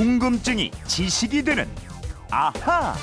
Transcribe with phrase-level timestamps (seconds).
[0.00, 1.66] 궁금증이 지식이 되는
[2.30, 2.94] 아하.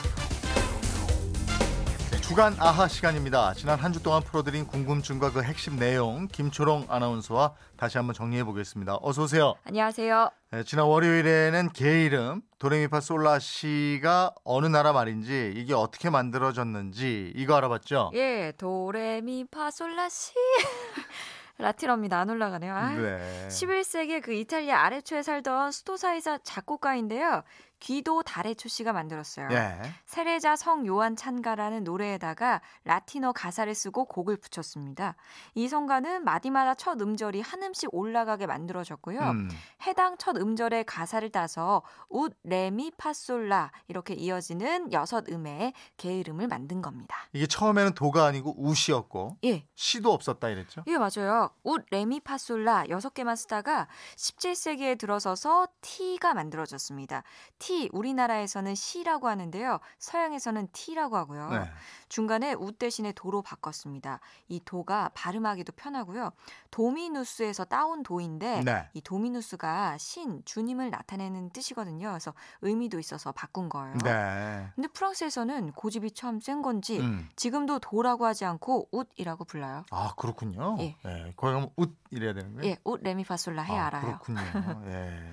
[2.22, 3.56] 주간 아하 시간입니다.
[3.56, 9.00] 지난 한 주 동안 풀어드린 궁금증과 그 핵심 내용 김초롱 아나운서와 다시 한번 정리해 보겠습니다.
[9.02, 9.56] 어서 오세요.
[9.64, 10.30] 안녕하세요.
[10.52, 18.12] 네, 지난 월요일에는 개 이름 도레미파 솔라시가 어느 나라 말인지 이게 어떻게 만들어졌는지 이거 알아봤죠?
[18.14, 20.34] 예, 도레미파 솔라시.
[21.58, 22.20] 라틴어입니다.
[22.20, 22.74] 안 올라가네요.
[22.74, 23.48] 아, 네.
[23.50, 27.44] 11세기 그 이탈리아 아레초에 살던 수도사이사 작곡가인데요.
[27.84, 29.50] 귀도 다레초 씨가 만들었어요.
[29.52, 29.78] 예.
[30.06, 35.16] 세례자 성 요한 찬가라는 노래에다가 라틴어 가사를 쓰고 곡을 붙였습니다.
[35.54, 39.20] 이 성가는 마디마다 첫 음절이 한 음씩 올라가게 만들어졌고요.
[39.20, 39.50] 음.
[39.86, 46.82] 해당 첫 음절의 가사를 따서 웃, 레미, 파솔라 이렇게 이어지는 여섯 음의 개 이름을 만든
[46.82, 47.18] 겁니다.
[47.34, 50.84] 이게 처음에는 도가 아니고 웃이었고 예, 시도 없었다 이랬죠?
[50.88, 51.50] 예, 맞아요.
[51.64, 57.24] 웃, 레미, 파솔라 여섯 개만 쓰다가 17세기에 들어서서 T가 만들어졌습니다.
[57.60, 59.80] T, 우리나라에서는 C라고 하는데요.
[60.00, 61.50] 서양에서는 T라고 하고요.
[61.50, 61.70] 네.
[62.10, 64.20] 중간에 웃 대신에 도로 바꿨습니다.
[64.48, 66.32] 이 도가 발음하기도 편하고요.
[66.72, 68.88] 도미누스에서 따온 도인데 네.
[68.94, 72.10] 이 도미누스가 신, 주님을 나타내는 뜻이거든요.
[72.10, 73.98] 그래서 의미도 있어서 바꾼 거예요.
[74.04, 74.68] 네.
[74.76, 77.30] 근데 프랑스에서는 고집이 참 센 건지 음.
[77.38, 79.86] 지금도 도라고 하지 않고 웃이라고 불러요.
[79.92, 80.76] 아 그렇군요.
[80.80, 80.98] 예.
[81.38, 82.70] 거기 가면 웃 이래야 되는 거예요?
[82.72, 84.20] 예, 웃 레미파솔라 해 아, 알아요.
[84.20, 84.42] 그렇군요.
[84.88, 85.24] 예.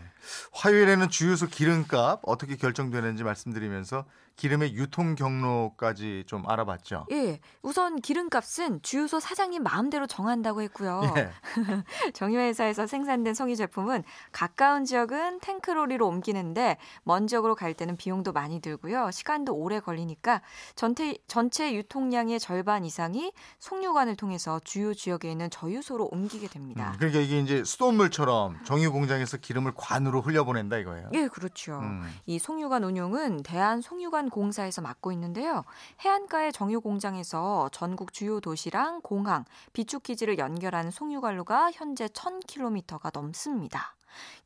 [0.53, 4.05] 화요일에는 주유소 기름값 어떻게 결정되는지 말씀드리면서
[4.37, 7.07] 기름의 유통 경로까지 좀 알아봤죠.
[7.13, 11.03] 예, 우선 기름값은 주유소 사장님 마음대로 정한다고 했고요.
[11.17, 11.31] 예.
[12.15, 19.11] 정유회사에서 생산된 석유 제품은 가까운 지역은 탱크로리로 옮기는데 먼 지역으로 갈 때는 비용도 많이 들고요.
[19.11, 20.41] 시간도 오래 걸리니까
[20.75, 26.93] 전체, 전체 유통량의 절반 이상이 송유관을 통해서 주요 지역에 있는 저유소로 옮기게 됩니다.
[26.93, 31.11] 음, 그러니까 이게 이제 수돗물처럼 정유 공장에서 기름을 관으로 흘려보낸다 이거예요.
[31.13, 31.79] 예, 그렇죠.
[31.79, 32.10] 음.
[32.27, 35.65] 이 송유관 운용은 대한 송유관 공사에서 맡고 있는데요.
[36.01, 43.95] 해안가의 정유 공장에서 전국 주요 도시랑 공항, 비축 기지를 연결하는 송유관로가 현재 1000km가 넘습니다.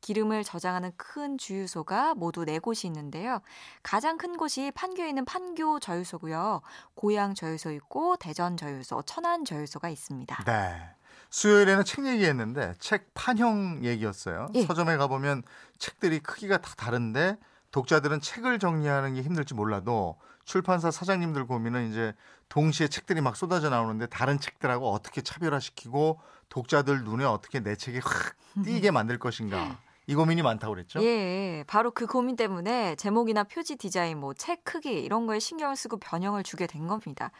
[0.01, 3.41] 기름을 저장하는 큰 주유소가 모두 네 곳이 있는데요.
[3.83, 6.61] 가장 큰 곳이 판교에 있는 판교 저유소고요.
[6.95, 10.45] 고양 저유소 있고 대전 저유소, 천안 저유소가 있습니다.
[10.45, 10.91] 네.
[11.31, 14.47] 수요일에는 책 얘기했는데 책 판형 얘기였어요.
[14.55, 14.67] 예.
[14.67, 15.43] 서점에 가보면
[15.79, 17.39] 책들이 크기가 다 다른데
[17.75, 22.15] 독자들은 책을 정리하는 게 힘들지 몰라도 출판사 사장님들 고민은 이제
[22.49, 26.21] 동시에 책들이 막 쏟아져 나오는데 다른 책들하고 어떻게 차별화시키고
[26.51, 29.77] 독자들 눈에 어떻게 내 책이 확 띄게 만들 것인가
[30.07, 31.03] 이 고민이 많다고 그랬죠.
[31.03, 35.97] 예, 바로 그 고민 때문에 제목이나 표지 디자인, 뭐 책 크기 이런 거에 신경을 쓰고
[35.97, 37.33] 변형을 주게 된 겁니다.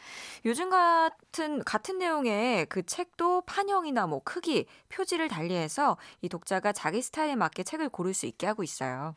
[0.45, 7.37] 요즘 같은 같은 내용의 그 책도 판형이나 뭐 크기, 표지를 달리해서 이 독자가 자기 스타일에
[7.37, 9.15] 맞게 책을 고를 수 있게 하고 있어요.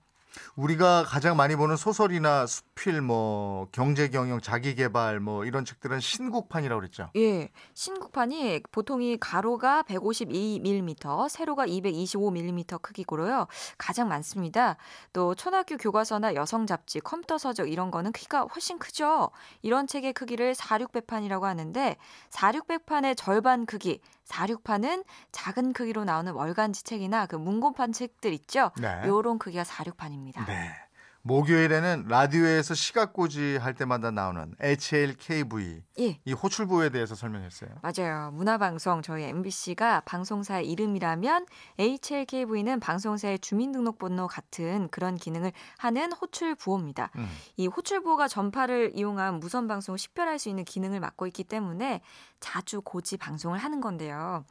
[0.56, 6.80] 우리가 가장 많이 보는 소설이나 수필, 뭐 경제 경영, 자기 개발 뭐 이런 책들은 신국판이라고
[6.80, 7.09] 그랬죠.
[7.16, 13.48] 예, 신국판이 보통이 가로가 152mm, 세로가 225mm 크기고요.
[13.78, 14.78] 가장 많습니다.
[15.14, 19.31] 또 초등학교 교과서나 여성 잡지, 컴퓨터 서적 이런 거는 크기가 훨씬 크죠.
[19.62, 21.98] 이런 책의 크기를 4600판이라고 하는데
[22.30, 28.72] 4600판의 절반 크기, 46판은 작은 크기로 나오는 월간지 책이나 그 문고판 책들 있죠.
[28.80, 29.02] 네.
[29.06, 30.26] 요런 크기가 46판입니다.
[30.45, 30.88] 네.
[31.27, 36.19] 목요일에는 라디오에서 시각고지 할 때마다 나오는 HLKV 예.
[36.23, 37.69] 이 호출부에 대해서 설명했어요.
[37.81, 38.31] 맞아요.
[38.31, 41.45] 문화방송 저희 MBC가 방송사의 이름이라면
[41.77, 47.11] HLKV는 방송사의 주민등록번호 같은 그런 기능을 하는 호출부호입니다.
[47.17, 47.27] 음.
[47.57, 52.01] 이 호출부호가 전파를 이용한 무선 방송을 식별할 수 있는 기능을 맡고 있기 때문에
[52.39, 54.45] 자주 고지 방송을 하는 건데요.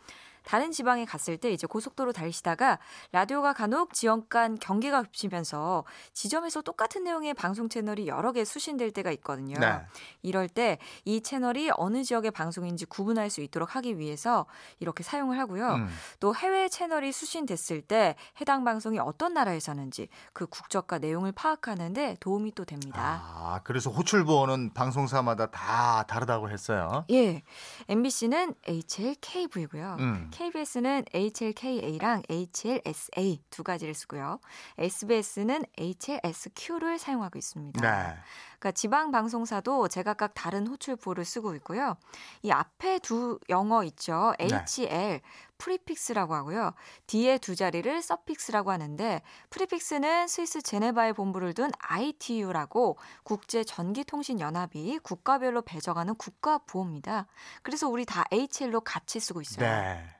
[0.46, 2.78] 다른 지방에 갔을 때 이제 고속도로 달리시다가
[3.12, 5.84] 라디오가 간혹 지역 간 경계가 겹치면서
[6.14, 9.58] 지점에서 똑같은 내용의 방송 채널이 여러 개 수신될 때가 있거든요.
[9.58, 9.80] 네.
[10.22, 14.46] 이럴 때 이 채널이 어느 지역의 방송인지 구분할 수 있도록 하기 위해서
[14.80, 15.74] 이렇게 사용을 하고요.
[15.74, 15.88] 음.
[16.20, 22.52] 또 해외 채널이 수신됐을 때 해당 방송이 어떤 나라에 사는지 그 국적과 내용을 파악하는데 도움이
[22.52, 23.22] 또 됩니다.
[23.22, 27.04] 아, 그래서 호출부호는 방송사마다 다 다르다고 했어요.
[27.10, 27.42] 예.
[27.88, 29.96] MBC는 HLKV고요.
[30.00, 30.30] 음.
[30.36, 34.38] KBS는 HLKA랑 HLSA 두 가지를 쓰고요.
[34.76, 37.80] SBS는 HLSQ를 사용하고 있습니다.
[37.80, 38.18] 네.
[38.58, 41.96] 그러니까 지방 방송사도 제각각 다른 호출부호를 쓰고 있고요.
[42.42, 44.34] 이 앞에 두 영어 있죠.
[44.38, 44.48] 네.
[44.50, 45.22] HL
[45.56, 46.74] prefix라고 하고요.
[47.06, 55.62] 뒤에 두 자리를 suffix라고 하는데 prefix는 스위스 제네바에 본부를 둔 ITU라고 국제 전기통신 연합이 국가별로
[55.62, 57.26] 배정하는 국가 부호입니다.
[57.62, 59.66] 그래서 우리 다 HL로 같이 쓰고 있어요.
[59.66, 60.15] 네.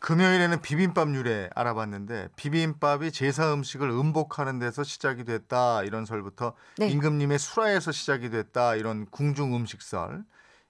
[0.00, 5.82] 금요일에는 비빔밥 유래 알아봤는데 비빔밥이 제사 음식을 음복하는 데서 시작이 됐다.
[5.82, 6.88] 이런 설부터 네.
[6.88, 8.74] 임금님의 수라에서 시작이 됐다.
[8.74, 10.24] 이런 궁중 음식설.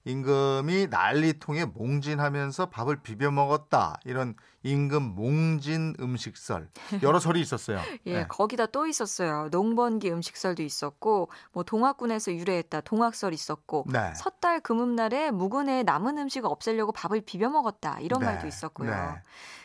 [0.04, 3.98] 임금이 난리통에 몽진하면서 밥을 비벼 먹었다.
[4.04, 4.34] 이런
[4.64, 6.69] 임금 몽진 음식설
[7.02, 7.78] 여러 설이 있었어요.
[8.06, 8.26] 예, 네.
[8.26, 9.49] 거기다 또 있었어요.
[9.50, 14.12] 농번기 음식설도 있었고, 뭐 동학군에서 유래했다 동학설 있었고, 네.
[14.14, 18.26] 섣달 금음날에 묵은에 남은 음식 없애려고 밥을 비벼 먹었다 이런 네.
[18.26, 18.90] 말도 있었고요.
[18.90, 19.22] 네.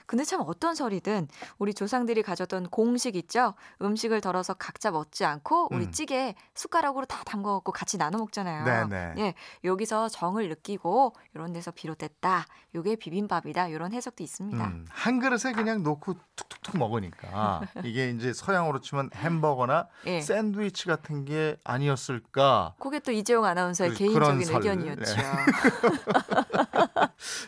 [0.10, 1.28] 근데 참 어떤 설이든
[1.60, 3.54] 우리 조상들이 가졌던 공식 있죠.
[3.80, 5.92] 음식을 덜어서 각자 먹지 않고 우리 음.
[5.92, 8.66] 찌개에 숟가락으로 다 담궈 갖고 같이 나눠 먹잖아요.
[8.66, 9.13] 네, 네.
[9.19, 12.48] 예, 여기서 정을 느끼고 이런 데서 비롯됐다.
[12.74, 13.68] 요게 비빔밥이다.
[13.68, 14.66] 이런 해석도 있습니다.
[14.66, 20.21] 음, 한 그릇에 그냥 놓고 툭툭툭 먹으니까 이게 이제 서양으로 치면 햄버거나 예.
[20.21, 22.74] 샌드위치 같은 게 아니었을까.
[22.80, 24.56] 그게 또 이재용 아나운서의 그- 개인적인 설.
[24.57, 25.15] 의견이었죠.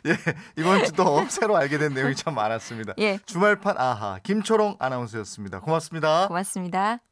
[0.07, 0.15] 예,
[0.57, 2.93] 이번 주도 새로 알게 된 내용이 참 많았습니다.
[2.99, 5.59] 예, 주말판 아하 김초롱 아나운서였습니다.
[5.61, 6.27] 고맙습니다.
[6.27, 6.99] 고맙습니다.